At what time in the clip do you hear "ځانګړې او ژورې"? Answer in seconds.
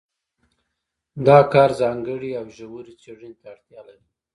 1.81-2.93